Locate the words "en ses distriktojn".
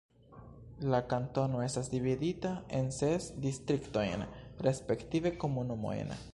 2.79-4.27